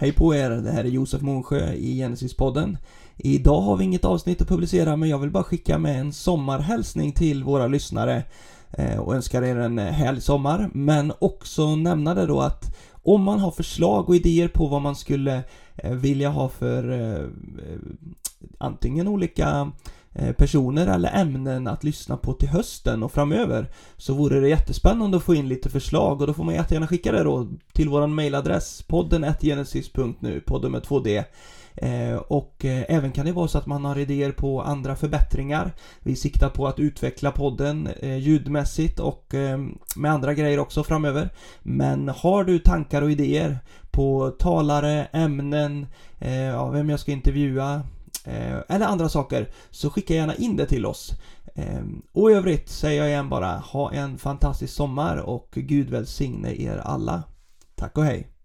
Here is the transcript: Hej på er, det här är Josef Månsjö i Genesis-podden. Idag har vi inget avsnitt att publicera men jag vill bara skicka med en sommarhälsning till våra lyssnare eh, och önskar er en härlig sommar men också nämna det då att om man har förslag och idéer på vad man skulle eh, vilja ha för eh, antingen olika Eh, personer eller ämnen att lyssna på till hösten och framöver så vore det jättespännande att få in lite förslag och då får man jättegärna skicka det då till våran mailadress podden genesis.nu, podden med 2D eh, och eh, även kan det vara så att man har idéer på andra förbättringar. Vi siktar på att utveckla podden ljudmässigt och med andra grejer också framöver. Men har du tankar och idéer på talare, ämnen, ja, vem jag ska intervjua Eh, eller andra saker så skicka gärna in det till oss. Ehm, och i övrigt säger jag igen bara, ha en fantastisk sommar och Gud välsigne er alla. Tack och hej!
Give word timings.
Hej 0.00 0.12
på 0.12 0.34
er, 0.34 0.50
det 0.50 0.70
här 0.70 0.84
är 0.84 0.88
Josef 0.88 1.22
Månsjö 1.22 1.72
i 1.72 1.98
Genesis-podden. 1.98 2.76
Idag 3.16 3.60
har 3.60 3.76
vi 3.76 3.84
inget 3.84 4.04
avsnitt 4.04 4.42
att 4.42 4.48
publicera 4.48 4.96
men 4.96 5.08
jag 5.08 5.18
vill 5.18 5.30
bara 5.30 5.44
skicka 5.44 5.78
med 5.78 6.00
en 6.00 6.12
sommarhälsning 6.12 7.12
till 7.12 7.44
våra 7.44 7.66
lyssnare 7.66 8.22
eh, 8.70 8.98
och 8.98 9.14
önskar 9.14 9.42
er 9.42 9.56
en 9.56 9.78
härlig 9.78 10.22
sommar 10.22 10.70
men 10.72 11.12
också 11.18 11.76
nämna 11.76 12.14
det 12.14 12.26
då 12.26 12.40
att 12.40 12.76
om 12.92 13.22
man 13.22 13.38
har 13.38 13.50
förslag 13.50 14.08
och 14.08 14.16
idéer 14.16 14.48
på 14.48 14.66
vad 14.66 14.82
man 14.82 14.96
skulle 14.96 15.42
eh, 15.76 15.92
vilja 15.92 16.28
ha 16.28 16.48
för 16.48 16.90
eh, 16.90 17.28
antingen 18.58 19.08
olika 19.08 19.72
Eh, 20.12 20.32
personer 20.32 20.86
eller 20.86 21.20
ämnen 21.20 21.66
att 21.66 21.84
lyssna 21.84 22.16
på 22.16 22.32
till 22.32 22.48
hösten 22.48 23.02
och 23.02 23.12
framöver 23.12 23.70
så 23.96 24.14
vore 24.14 24.40
det 24.40 24.48
jättespännande 24.48 25.16
att 25.16 25.22
få 25.22 25.34
in 25.34 25.48
lite 25.48 25.70
förslag 25.70 26.20
och 26.20 26.26
då 26.26 26.34
får 26.34 26.44
man 26.44 26.54
jättegärna 26.54 26.86
skicka 26.86 27.12
det 27.12 27.22
då 27.22 27.48
till 27.72 27.88
våran 27.88 28.14
mailadress 28.14 28.82
podden 28.82 29.34
genesis.nu, 29.40 30.40
podden 30.40 30.72
med 30.72 30.82
2D 30.82 31.24
eh, 31.74 32.16
och 32.16 32.64
eh, 32.64 32.84
även 32.88 33.12
kan 33.12 33.26
det 33.26 33.32
vara 33.32 33.48
så 33.48 33.58
att 33.58 33.66
man 33.66 33.84
har 33.84 33.98
idéer 33.98 34.32
på 34.32 34.62
andra 34.62 34.96
förbättringar. 34.96 35.72
Vi 36.00 36.16
siktar 36.16 36.48
på 36.48 36.66
att 36.66 36.78
utveckla 36.78 37.30
podden 37.30 37.88
ljudmässigt 38.02 39.00
och 39.00 39.34
med 39.96 40.12
andra 40.12 40.34
grejer 40.34 40.58
också 40.58 40.84
framöver. 40.84 41.28
Men 41.62 42.08
har 42.08 42.44
du 42.44 42.58
tankar 42.58 43.02
och 43.02 43.10
idéer 43.10 43.58
på 43.90 44.30
talare, 44.30 45.04
ämnen, 45.12 45.86
ja, 46.52 46.68
vem 46.68 46.90
jag 46.90 47.00
ska 47.00 47.12
intervjua 47.12 47.82
Eh, 48.24 48.58
eller 48.68 48.86
andra 48.86 49.08
saker 49.08 49.50
så 49.70 49.90
skicka 49.90 50.14
gärna 50.14 50.34
in 50.34 50.56
det 50.56 50.66
till 50.66 50.86
oss. 50.86 51.12
Ehm, 51.54 52.02
och 52.12 52.30
i 52.30 52.34
övrigt 52.34 52.68
säger 52.68 53.02
jag 53.02 53.10
igen 53.10 53.28
bara, 53.28 53.56
ha 53.56 53.92
en 53.92 54.18
fantastisk 54.18 54.74
sommar 54.74 55.16
och 55.16 55.48
Gud 55.52 55.90
välsigne 55.90 56.54
er 56.54 56.76
alla. 56.76 57.22
Tack 57.74 57.98
och 57.98 58.04
hej! 58.04 58.37